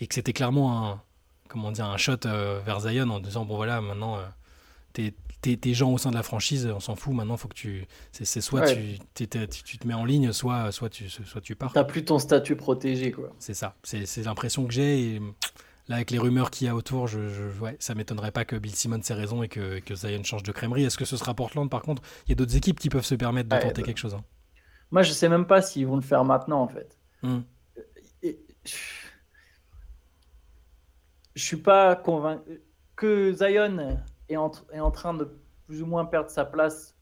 [0.00, 1.02] et que c'était clairement un,
[1.48, 4.22] comment dire, un shot euh, vers Zion en disant bon voilà, maintenant, euh,
[4.92, 7.14] t'es tes, gens au sein de la franchise, on s'en fout.
[7.14, 11.08] Maintenant, faut que tu, c'est soit tu, tu, te mets en ligne, soit, soit tu,
[11.08, 11.72] soit tu pars.
[11.72, 13.30] T'as plus ton statut protégé, quoi.
[13.38, 13.74] C'est ça.
[13.82, 15.14] C'est l'impression que j'ai.
[15.14, 15.22] Et
[15.90, 18.54] là, avec les rumeurs qu'il y a autour, je, je ouais, ça m'étonnerait pas que
[18.54, 20.84] Bill Simmons ait raison et que, que Zion change de crèmerie.
[20.84, 22.00] Est-ce que ce sera Portland, par contre?
[22.26, 23.86] Il y a d'autres équipes qui peuvent se permettre de tenter bah.
[23.86, 24.14] quelque chose.
[24.14, 24.24] Hein.
[24.92, 26.96] Moi, je sais même pas s'ils vont le faire maintenant, en fait.
[27.22, 27.40] Hmm.
[31.34, 32.62] Je suis pas convaincu
[32.94, 33.98] que Zion
[34.28, 35.28] est en, est en train de
[35.66, 36.94] plus ou moins perdre sa place,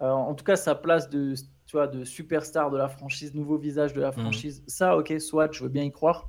[0.00, 1.34] euh, en tout cas sa place de,
[1.66, 4.20] tu vois, de superstar de la franchise, nouveau visage de la mhm.
[4.20, 4.62] franchise.
[4.68, 6.28] Ça, ok, soit, je veux bien y croire.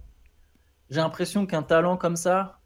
[0.94, 2.62] J'ai l'impression qu'un talent comme ça,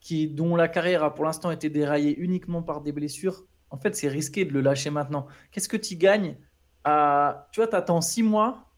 [0.00, 3.94] qui, dont la carrière a pour l'instant été déraillée uniquement par des blessures, en fait,
[3.94, 5.28] c'est risqué de le lâcher maintenant.
[5.52, 6.36] Qu'est-ce que tu gagnes
[6.82, 7.46] à...
[7.52, 8.72] Tu vois, tu attends six mois,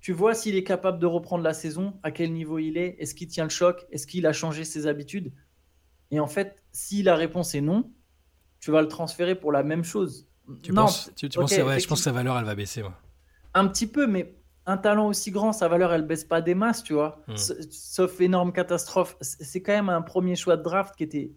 [0.00, 3.14] tu vois s'il est capable de reprendre la saison, à quel niveau il est, est-ce
[3.14, 5.32] qu'il tient le choc, est-ce qu'il a changé ses habitudes?
[6.10, 7.92] Et en fait, si la réponse est non,
[8.58, 10.28] tu vas le transférer pour la même chose.
[10.64, 12.82] Tu penses, tu, penses ouais, je pense que sa valeur, elle va baisser.
[13.54, 14.34] Un petit peu, mais
[14.68, 17.22] un talent aussi grand, sa valeur, elle baisse pas des masses, tu vois.
[17.26, 17.36] Hmm.
[17.36, 19.16] Sauf énorme catastrophe.
[19.20, 21.32] C'est quand même un premier choix de draft qui était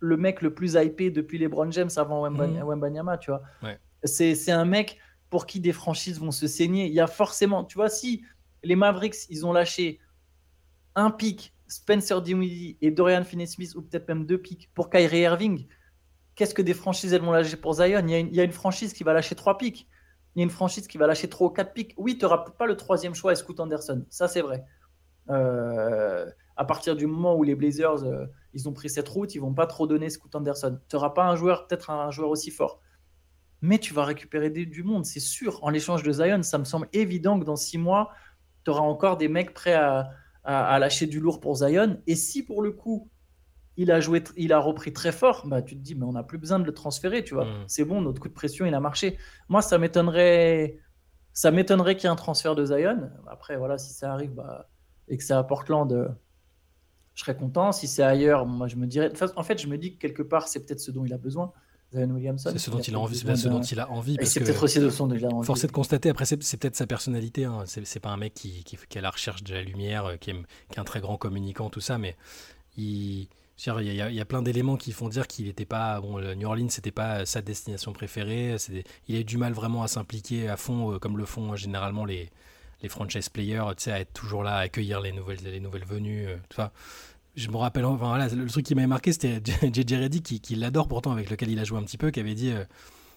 [0.00, 3.18] le mec le plus hypé depuis les Brown James avant Wembanyama, hmm.
[3.20, 3.42] tu vois.
[4.04, 4.98] C'est un mec
[5.30, 6.86] pour qui des franchises vont se saigner.
[6.86, 8.22] Il y a forcément, tu vois, si
[8.62, 9.98] les Mavericks, ils ont lâché
[10.94, 15.66] un pic Spencer Dinwiddie et Dorian Finney-Smith, ou peut-être même deux pics pour Kyrie Irving,
[16.34, 18.06] qu'est-ce que des franchises elles vont lâcher pour Zion?
[18.06, 19.88] Il y, a une, franchise qui va lâcher trois pics.
[20.38, 21.94] Il y a une franchise qui va lâcher ou quatre pics.
[21.96, 24.06] Oui, tu n'auras pas le troisième choix Scoot Anderson.
[24.08, 24.64] Ça, c'est vrai.
[25.30, 28.24] Euh, à partir du moment où les Blazers, euh,
[28.54, 30.78] ils ont pris cette route, ils vont pas trop donner Scoot Anderson.
[30.88, 32.80] Tu n'auras pas un joueur, peut-être un joueur aussi fort.
[33.62, 35.58] Mais tu vas récupérer du monde, c'est sûr.
[35.64, 38.12] En l'échange de Zion, ça me semble évident que dans six mois,
[38.64, 40.12] tu auras encore des mecs prêts à,
[40.44, 42.00] à, lâcher du lourd pour Zion.
[42.06, 43.10] Et si pour le coup,
[43.78, 46.24] il a joué, il a repris très fort, bah, tu te dis, mais on n'a
[46.24, 47.44] plus besoin de le transférer, tu vois.
[47.44, 47.64] Mm.
[47.68, 49.16] C'est bon, notre coup de pression, il a marché.
[49.48, 50.78] Moi, ça m'étonnerait,
[51.32, 53.08] ça m'étonnerait qu'il y ait un transfert de Zion.
[53.28, 54.68] Après, voilà, si ça arrive bah,
[55.06, 56.08] et que c'est à Portland, euh,
[57.14, 57.70] je serais content.
[57.70, 59.12] Si c'est ailleurs, moi, je me dirais.
[59.36, 61.52] En fait, je me dis que quelque part, c'est peut-être ce dont il a besoin.
[61.94, 62.50] Williamson.
[62.52, 63.16] C'est ce dont il a envie.
[63.16, 64.16] C'est ce dont il a envie.
[64.22, 65.46] C'est peut-être aussi de son dont il a envie.
[65.46, 66.10] Force de constater.
[66.10, 67.44] Après, c'est peut-être sa personnalité.
[67.44, 67.62] Hein.
[67.64, 70.16] C'est pas un mec qui, qui, qui, est à la recherche de la lumière, euh,
[70.16, 72.16] qui, est un très grand communicant, tout ça, mais
[72.76, 73.28] il.
[73.66, 76.00] Il y, a, plein d'éléments qui font dire qu'il n'était pas.
[76.00, 78.54] New Orleans, c'était pas sa destination préférée.
[79.08, 82.04] Il a eu du mal vraiment à s'impliquer à fond, euh, comme le font généralement
[82.04, 82.30] les
[82.80, 86.72] les franchise players, à être toujours là, à accueillir les nouvelles, les nouvelles venues, ça.
[87.34, 91.10] Je me rappelle, enfin le truc qui m'avait marqué, c'était JJ qui, qui l'adore pourtant,
[91.10, 92.52] avec lequel il a joué un petit peu, qui avait dit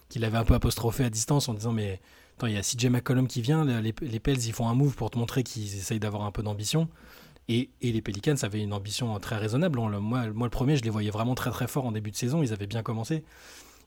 [0.08, 2.00] qu'il avait un peu apostrophé à distance en disant mais
[2.36, 4.94] attends il y a CJ McCollum qui vient les, les Pels ils font un move
[4.94, 6.88] pour te montrer qu'ils essayent d'avoir un peu d'ambition
[7.48, 10.90] et, et, les Pelicans avaient une ambition très raisonnable moi, moi le premier je les
[10.90, 13.24] voyais vraiment très très fort en début de saison ils avaient bien commencé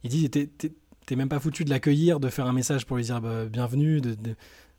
[0.04, 3.22] il dit t'es même pas foutu de l'accueillir de faire un message pour lui dire
[3.22, 4.16] bah, bienvenue de,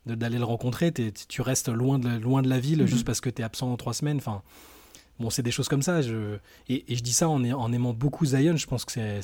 [0.07, 2.87] d'aller le rencontrer tu restes loin de, loin de la ville mm-hmm.
[2.87, 4.43] juste parce que tu es absent en trois semaines enfin
[5.19, 6.03] Bon, c'est des choses comme ça.
[6.03, 6.39] Je...
[6.69, 8.57] Et, je dis ça en, en, aimant beaucoup Zion.
[8.57, 9.23] Je pense que c'est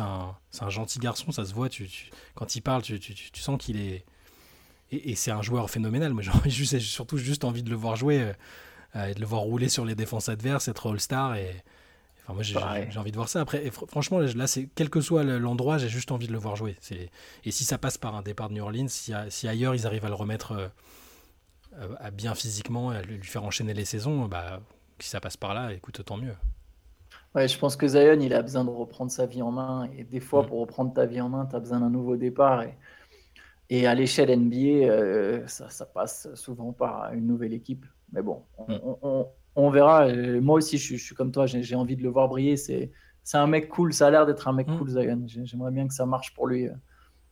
[0.00, 1.68] un, un, gentil garçon, ça se voit.
[1.68, 1.88] Tu,
[2.34, 4.04] quand il parle, tu, tu sens qu'il est.
[4.92, 6.12] Et, c'est un joueur phénoménal.
[6.12, 8.32] Moi, j'ai surtout juste envie de le voir jouer euh,
[8.94, 11.36] et de le voir rouler sur les défenses adverses, être All-Star.
[11.36, 11.50] Et...
[12.22, 13.40] Enfin, moi, j'ai envie de voir ça.
[13.40, 16.76] Après, franchement, là, quel que soit l'endroit, j'ai juste envie de le voir jouer.
[17.44, 20.06] Et si ça passe par un départ de New Orleans, si, si ailleurs ils arrivent
[20.06, 20.68] à le remettre euh,
[21.80, 24.60] euh, à bien physiquement, à lui faire enchaîner les saisons, bah
[25.00, 26.34] si ça passe par là, écoute, tant mieux.
[27.34, 29.90] Ouais, je pense que Zion, il a besoin de reprendre sa vie en main.
[29.98, 30.46] Et des fois, mm.
[30.46, 32.62] pour reprendre ta vie en main, tu as besoin d'un nouveau départ.
[32.62, 32.78] Et,
[33.70, 37.84] et à l'échelle NBA, euh, ça, ça, passe souvent par une nouvelle équipe.
[38.14, 39.26] Mais bon, on, mm.
[39.56, 40.08] on, verra.
[40.40, 42.56] Moi aussi, je, suis comme toi, j'ai envie de le voir briller.
[42.56, 42.90] C'est
[43.34, 43.92] un mec cool.
[43.92, 44.78] Ça a l'air d'être un mec mm.
[44.78, 45.22] cool, Zion.
[45.26, 46.68] J'aimerais bien que ça marche pour lui.
[46.68, 46.72] Euh,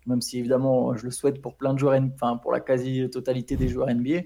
[0.07, 3.69] même si, évidemment, je le souhaite pour plein de joueurs, enfin, pour la quasi-totalité des
[3.69, 4.23] joueurs NBA,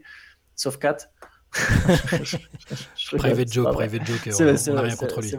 [0.55, 1.11] sauf 4.
[3.17, 5.33] private joke, private joke, on n'a rien contre lui.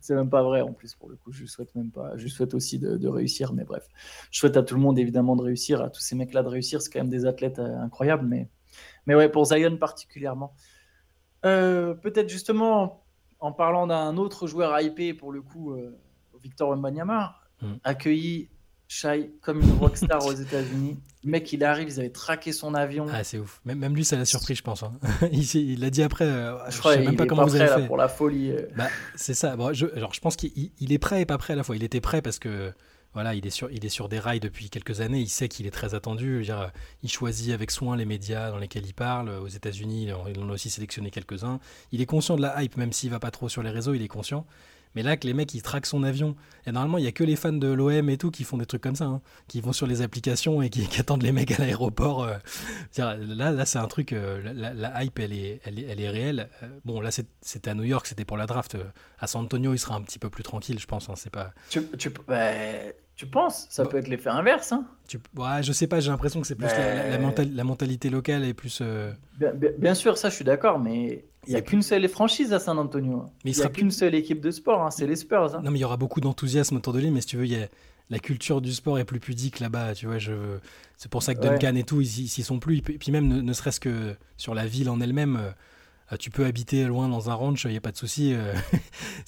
[0.00, 1.32] C'est même pas vrai en plus pour le coup.
[1.32, 2.16] Je souhaite même pas.
[2.16, 3.86] Je souhaite aussi de, réussir, mais bref.
[4.30, 6.80] Je souhaite à tout le monde évidemment de réussir, à tous ces mecs-là de réussir.
[6.80, 8.48] C'est quand même des athlètes euh, incroyables, mais
[9.06, 10.54] mais ouais pour Zion particulièrement.
[11.44, 13.04] Euh, peut-être justement
[13.40, 15.98] en parlant d'un autre joueur hypé pour le coup, euh,
[16.40, 17.74] Victor Wembanyama, hmm.
[17.82, 18.48] accueilli
[18.86, 20.98] Shai comme une rockstar aux États-Unis.
[21.24, 23.06] Le mec, il arrive, ils avaient traqué son avion.
[23.10, 23.60] Ah, c'est ouf.
[23.64, 24.82] Même, même lui, ça l'a surpris, je pense.
[24.82, 24.92] Hein.
[25.32, 26.26] il l'a dit après.
[26.26, 27.86] Euh, je, crois, sais même pas comment vous avez fait.
[27.86, 28.52] pour la folie.
[28.76, 29.56] Bah, c'est ça.
[29.56, 31.74] Bon, je, alors, je pense qu'il est prêt et pas prêt à la fois.
[31.74, 32.72] Il était prêt parce que
[33.14, 35.20] voilà, il est sur, il est sur des rails depuis quelques années.
[35.20, 36.46] Il sait qu'il est très attendu.
[37.02, 39.28] Il choisit avec soin les médias dans lesquels il parle.
[39.28, 41.60] Aux États-Unis, il en a aussi sélectionné quelques-uns.
[41.92, 43.94] Il est conscient de la hype, même s'il va pas trop sur les réseaux.
[43.94, 44.46] Il est conscient.
[44.94, 46.36] Mais là, que les mecs, ils traquent son avion.
[46.66, 48.66] Et normalement, il y a que les fans de l'OM et tout qui font des
[48.66, 51.58] trucs comme ça, hein, qui vont sur les applications et qui, attendent les mecs à
[51.58, 52.24] l'aéroport.
[52.24, 52.36] Euh.
[52.98, 54.12] là, là c'est un truc.
[54.12, 56.50] Euh, la, hype, elle est, elle est, elle est réelle.
[56.62, 58.76] Euh, bon, là, c'était à New York, c'était pour la draft.
[59.18, 61.08] À San Antonio, il sera un petit peu plus tranquille, je pense.
[61.08, 61.52] Hein, c'est pas.
[61.70, 61.80] Tu,
[62.28, 62.52] bah,
[63.16, 64.72] tu penses Ça bah peut être l'effet inverse.
[64.72, 68.44] Hein tu, ouais, je sais pas, j'ai l'impression que c'est plus la, la, mentalité locale
[68.44, 68.82] et plus.
[69.38, 72.58] Bien, bien, sûr, ça, je suis d'accord, mais il n'y a qu'une seule franchise à
[72.58, 73.26] San Antonio.
[73.44, 75.54] Mais il n'y a qu'une seule équipe de sport, hein, c'est les Spurs.
[75.54, 75.62] Hein.
[75.62, 77.56] Non, mais il y aura beaucoup d'enthousiasme autour de lui, mais si tu veux, y
[78.10, 79.94] la culture du sport est plus pudique là-bas.
[79.94, 80.58] Tu vois, je...
[80.96, 82.78] c'est pour ça que Duncan et tout, ils s'y sont plus.
[82.78, 85.50] Et puis même, ne, serait-ce que sur la ville en elle-même, euh,
[86.18, 88.34] tu peux habiter loin dans un ranch, il n'y a pas de souci.
[88.34, 88.54] Euh,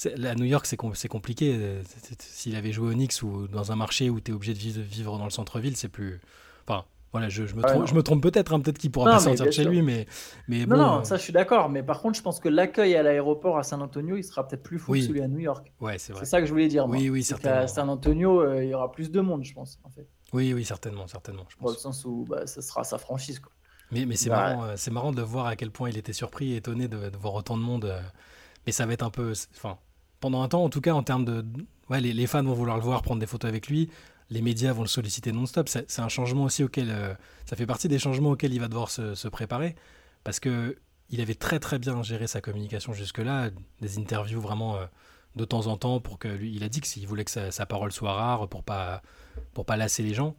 [0.24, 1.80] à New York, c'est compliqué.
[2.18, 5.18] S'il avait joué au Knicks ou dans un marché où tu es obligé de vivre
[5.18, 6.20] dans le centre-ville, c'est plus.
[6.66, 6.84] Enfin,
[7.14, 9.52] voilà, je, me, trompe, je me trompe peut-être, hein, peut-être qu'il pourra pas sortir de
[9.52, 10.04] chez lui, mais,
[10.48, 11.68] mais non, non, euh, ça je suis d'accord.
[11.68, 14.64] Mais par contre, je pense que l'accueil à l'aéroport à San Antonio, il sera peut-être
[14.64, 15.72] plus fou que celui à New York.
[15.80, 16.88] Ouais, c'est C'est ça que je voulais dire.
[16.88, 17.60] Oui, oui, certainement.
[17.60, 20.08] À San Antonio, euh, il y aura plus de monde, je pense, en fait.
[20.32, 21.44] Oui, oui, certainement, certainement.
[21.48, 21.66] Je pense.
[21.66, 23.52] Dans le sens où bah, ça sera sa franchise, quoi.
[23.94, 26.52] Mais, mais c'est marrant, euh, c'est marrant de voir à quel point il était surpris
[26.52, 27.94] et étonné de, voir autant de monde.
[28.66, 29.78] mais ça va être un peu, enfin,
[30.20, 31.44] pendant un temps, en tout cas, en termes de,
[31.88, 33.88] ouais, les, les fans vont vouloir le voir, prendre des photos avec lui
[34.30, 35.68] les médias vont le solliciter non-stop.
[35.68, 36.90] C'est un changement aussi auquel.
[36.90, 37.14] Euh,
[37.46, 39.74] ça fait partie des changements auxquels il va devoir se, préparer.
[40.22, 40.76] Parce que
[41.10, 43.50] il avait très très bien géré sa communication jusque-là.
[43.80, 44.86] Des interviews vraiment euh,
[45.36, 46.54] de temps en temps pour que lui.
[46.54, 49.02] Il a dit que s'il voulait que sa, parole soit rare pour pas,
[49.52, 50.36] pour pas lasser les gens.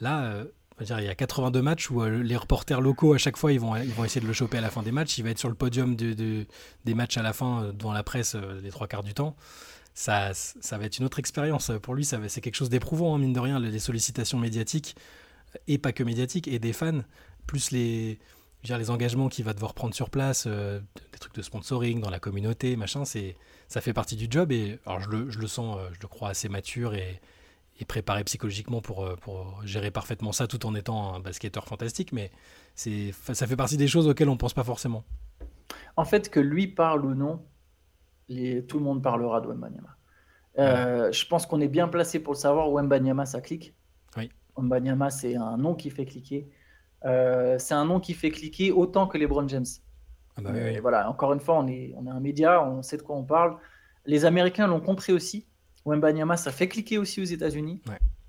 [0.00, 0.24] Là.
[0.24, 0.44] Euh,
[0.80, 3.92] il y a 82 matchs où les reporters locaux, à chaque fois, ils vont, ils
[3.92, 5.18] vont essayer de le choper à la fin des matchs.
[5.18, 6.46] Il va être sur le podium de,
[6.84, 9.36] des matchs à la fin, devant la presse, les trois quarts du temps
[9.94, 11.70] ça, ça va être une autre expérience.
[11.82, 14.96] Pour lui, c'est quelque chose d'éprouvant, hein, mine de rien, les sollicitations médiatiques,
[15.66, 17.00] et pas que médiatiques, et des fans,
[17.46, 18.18] plus les,
[18.64, 20.80] les engagements qu'il va devoir prendre sur place, euh,
[21.12, 24.52] des trucs de sponsoring dans la communauté, machin, ça fait partie du job.
[24.52, 27.20] Et alors, je le, je le sens, euh, je le crois assez mature et,
[27.80, 32.12] et préparé psychologiquement pour, euh, pour gérer parfaitement ça tout en étant un basketteur fantastique,
[32.12, 32.30] mais
[32.74, 35.04] ça fait partie des choses auxquelles on ne pense pas forcément.
[35.96, 37.42] En fait, que lui parle ou non,
[38.28, 39.96] tout le monde parlera de Wembanyama.
[40.58, 42.70] Euh, je pense qu'on est bien placé pour le savoir.
[42.70, 43.74] Wembanyama, ça clique.
[44.16, 44.30] Oui.
[44.56, 46.48] Wembanyama, c'est un nom qui fait cliquer.
[47.04, 49.66] Euh, c'est un nom qui fait cliquer autant que LeBron James.
[50.36, 52.96] Ah bah oui, Voilà, encore une fois, on est, on est un média, on sait
[52.96, 53.56] de quoi on parle.
[54.06, 55.46] Les Américains l'ont compris aussi.
[55.84, 57.82] Wembanyama, ça fait cliquer aussi aux États-Unis.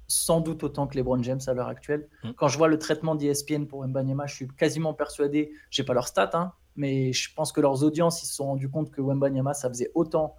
[0.08, 2.10] sans doute autant que les LeBron James à l'heure actuelle.
[2.24, 2.32] Mm.
[2.36, 6.08] Quand je vois le traitement d'ESPN pour Wembanyama, je suis quasiment persuadé, j'ai pas leurs
[6.08, 9.54] stats, hein, mais je pense que leurs audiences, ils se sont rendus compte que Wembanyama,
[9.54, 10.36] ça faisait autant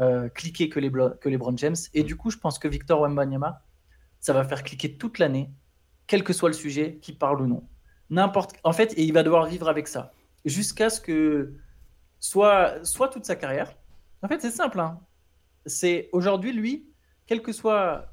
[0.00, 1.76] euh, cliquer que les, que James.
[1.94, 2.06] Et mm.
[2.06, 3.62] du coup, je pense que Victor Wembanyama,
[4.20, 5.50] ça va faire cliquer toute l'année,
[6.06, 7.66] quel que soit le sujet, qui parle ou non.
[8.10, 8.56] N'importe.
[8.62, 10.12] En fait, et il va devoir vivre avec ça
[10.44, 11.54] jusqu'à ce que
[12.20, 13.74] soit, soit toute sa carrière.
[14.22, 14.80] En fait, c'est simple.
[14.80, 15.00] Hein.
[15.68, 16.88] C'est aujourd'hui lui,
[17.26, 18.06] quel que soit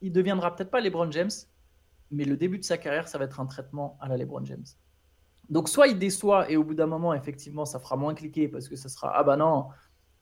[0.00, 1.30] il deviendra peut-être pas LeBron James,
[2.10, 4.64] mais le début de sa carrière, ça va être un traitement à la LeBron James.
[5.48, 8.68] Donc, soit il déçoit et au bout d'un moment, effectivement, ça fera moins cliquer parce
[8.68, 9.68] que ça sera ah bah non,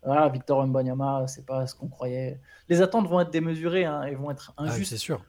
[0.03, 2.41] ah, Victor Mbanyama, c'est pas ce qu'on croyait.
[2.69, 4.91] Les attentes vont être démesurées hein, et vont être ah injustes.
[4.91, 5.23] c'est sûr.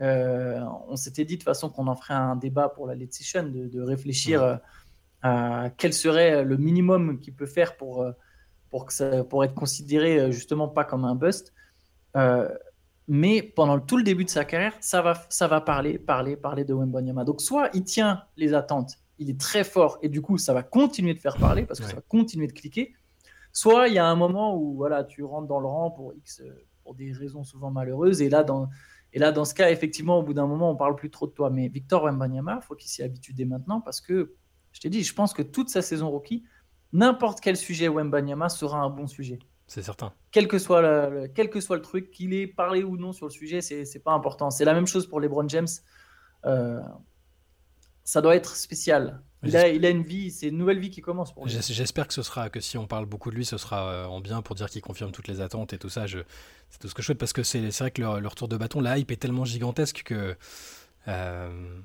[0.00, 3.12] Euh, on s'était dit de toute façon qu'on en ferait un débat pour la late
[3.12, 4.56] session, de, réfléchir euh,
[5.22, 8.12] à quel serait le minimum qu'il peut faire pour, euh,
[8.70, 11.52] pour, que ça, pour être considéré justement pas comme un bust
[13.12, 16.64] mais pendant tout le début de sa carrière, ça va, ça va parler, parler, parler
[16.64, 17.24] de Wembanyama.
[17.24, 20.62] Donc soit il tient les attentes, il est très fort et du coup ça va
[20.62, 22.94] continuer de faire parler parce que ça va continuer de cliquer.
[23.52, 26.40] Soit il y a un moment où voilà, tu rentres dans le rang pour X,
[26.84, 28.68] pour des raisons souvent malheureuses et là dans
[29.12, 31.32] et là dans ce cas effectivement au bout d'un moment on parle plus trop de
[31.32, 31.50] toi.
[31.50, 34.36] Mais Victor Wembanyama, faut qu'il s'y habitue dès maintenant parce que
[34.70, 36.44] je t'ai dit, je pense que toute sa saison rookie,
[36.92, 39.38] n'importe quel sujet Wembanyama sera un bon sujet.
[39.66, 40.12] C'est certain.
[40.32, 43.26] Quel que, soit le, quel que soit le truc, qu'il ait parlé ou non sur
[43.26, 44.50] le sujet, c'est n'est pas important.
[44.50, 45.68] C'est la même chose pour LeBron James.
[46.44, 46.80] Euh,
[48.02, 49.22] ça doit être spécial.
[49.44, 51.52] Il a, il a, une vie, c'est une nouvelle vie qui commence pour lui.
[51.52, 54.20] J'espère que ce sera, que si on parle beaucoup de lui, ce sera euh, en
[54.20, 56.06] bien pour dire qu'il confirme toutes les attentes et tout ça.
[56.08, 58.80] C'est tout ce que je souhaite parce que c'est vrai que le, retour de bâton,
[58.80, 60.36] la hype est tellement gigantesque que
[61.08, 61.80] euh,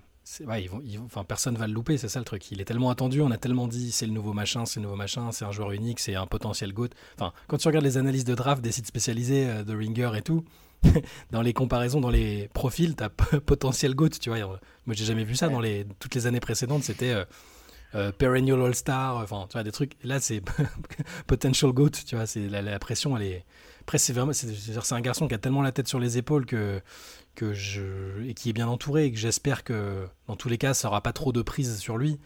[0.46, 2.52] ouais, ils vont, enfin, personne va le louper, c'est ça le truc.
[2.52, 4.96] Il est tellement attendu, on a tellement dit c'est le nouveau machin, c'est le nouveau
[4.96, 6.90] machin, c'est un joueur unique, c'est un potentiel GOAT.
[7.18, 10.22] Enfin, quand tu regardes les analyses de draft des sites spécialisés euh, de Ringer et
[10.22, 10.44] tout,
[11.32, 13.10] dans les comparaisons, dans les profils, t'as
[13.46, 14.40] potentiel GOAT, tu vois.
[14.40, 17.26] Moi, j'ai jamais vu ça dans les, toutes les années précédentes, c'était euh,
[17.96, 19.94] euh, perennial All-Star, enfin, tu vois, des trucs.
[20.04, 20.42] là, c'est
[21.28, 23.46] potential GOAT, tu vois, c'est la, pression, elle est.
[23.86, 26.82] Après, c'est vraiment, c'est un garçon qui a tellement la tête sur les épaules que
[27.36, 30.74] que je et qui est bien entouré et que j'espère que dans tous les cas
[30.74, 32.20] ça aura pas trop de prise sur lui.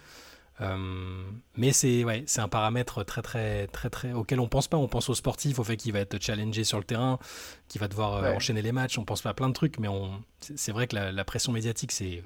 [0.62, 1.24] Euh,
[1.56, 4.78] mais c'est ouais, c'est un paramètre très très très très auquel on pense pas.
[4.78, 7.20] On pense au sportif, au fait qu'il va être challengé sur le terrain,
[7.68, 8.98] qu'il va devoir euh, enchaîner les matchs.
[8.98, 11.92] On pense pas à plein de trucs, mais on c'est vrai que la, pression médiatique
[11.92, 12.24] c'est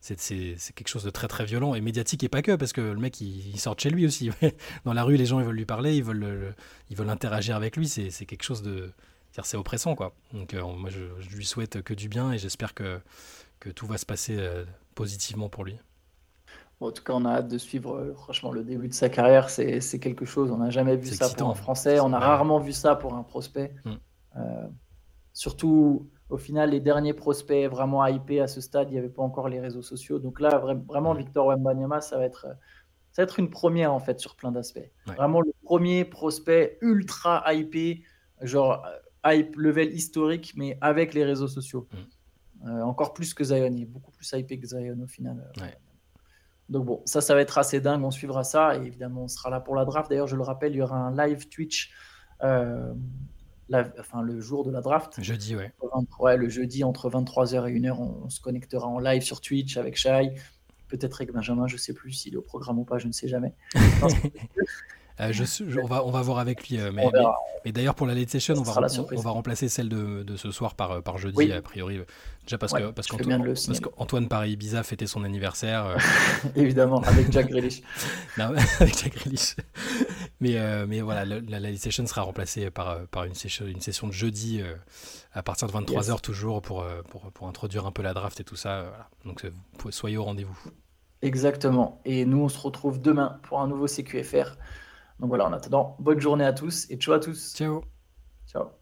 [0.00, 0.16] c'est
[0.74, 3.20] quelque chose de très très violent et médiatique et pas que parce que le mec
[3.20, 4.30] il, sort de chez lui aussi.
[4.84, 6.54] Dans la rue, les gens ils veulent lui parler, ils veulent
[6.90, 7.88] ils veulent interagir avec lui.
[7.88, 8.92] C'est quelque chose de
[9.44, 10.12] c'est oppressant quoi.
[10.32, 11.00] Donc euh, moi je,
[11.34, 13.00] lui souhaite que du bien et j'espère que,
[13.60, 15.76] que tout va se passer euh, positivement pour lui.
[16.80, 19.50] en tout cas, on a hâte de suivre euh, franchement le début de sa carrière.
[19.50, 20.50] C'est quelque chose.
[20.50, 22.00] On n'a jamais vu ça pour un Français.
[22.00, 23.74] On a rarement vu ça pour un prospect.
[23.84, 23.96] Mm.
[25.32, 29.22] surtout au final, les derniers prospects vraiment hypés à ce stade, il n'y avait pas
[29.22, 30.18] encore les réseaux sociaux.
[30.18, 31.14] Donc là, vraiment.
[31.14, 32.46] Victor Wembanyama, ça va être
[33.12, 34.90] ça va être une première en fait sur plein d'aspects.
[35.06, 38.02] Vraiment le premier prospect ultra hypé,
[38.42, 38.86] genre
[39.24, 41.88] hype level historique, mais avec les réseaux sociaux.
[41.92, 42.68] Mm.
[42.68, 45.50] Euh, encore plus que Zion, il est beaucoup plus hypé que Zion au final.
[45.58, 45.66] Euh,
[46.68, 49.48] donc bon, ça, ça va être assez dingue, on suivra ça, et évidemment, on sera
[49.48, 50.10] là pour la draft.
[50.10, 51.92] D'ailleurs, je le rappelle, il y aura un live Twitch,
[52.42, 52.92] euh,
[53.72, 55.22] enfin le jour de la draft.
[55.22, 55.72] Jeudi, ouais.
[56.18, 59.96] Ouais, le jeudi, entre 23h et 1h, on, se connectera en live sur Twitch avec
[59.96, 60.34] Shai,
[60.88, 63.28] peut-être avec Benjamin, je sais plus s'il est au programme ou pas, je ne sais
[63.28, 63.54] jamais.
[65.20, 65.42] Euh, je,
[65.82, 66.78] on, va, on va voir avec lui.
[66.78, 67.04] Euh, mais,
[67.64, 70.52] mais, d'ailleurs, pour la late session, on va, on, va remplacer celle de, de, ce
[70.52, 72.00] soir par, par jeudi, a priori.
[72.44, 75.86] Déjà parce que parce qu'Antoine Paris Ibiza fêtait son anniversaire.
[75.86, 75.96] Euh.
[76.56, 77.82] Évidemment, avec Jack Grealish.
[78.38, 79.56] avec Jack Grealish.
[80.40, 84.12] Mais, mais voilà, la, late session sera remplacée par, par une, session, une session de
[84.12, 84.60] jeudi
[85.32, 88.56] à partir de 23h toujours pour, pour, pour, introduire un peu la draft et tout
[88.56, 88.82] ça.
[88.82, 89.08] Voilà.
[89.24, 89.44] Donc
[89.90, 90.58] soyez au rendez-vous.
[91.22, 92.00] Exactement.
[92.04, 94.56] Et nous, on se retrouve demain pour un nouveau CQFR.
[95.20, 97.54] Donc voilà, en attendant, bonne journée à tous et ciao à tous.
[97.54, 97.82] Ciao.
[98.46, 98.77] Ciao.